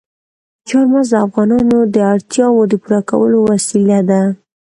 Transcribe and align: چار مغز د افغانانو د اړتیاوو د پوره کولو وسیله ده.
چار 0.67 0.85
مغز 0.93 1.07
د 1.11 1.15
افغانانو 1.25 1.77
د 1.93 1.95
اړتیاوو 2.13 2.69
د 2.71 2.73
پوره 2.83 2.99
کولو 3.09 3.37
وسیله 3.51 3.99
ده. 4.09 4.21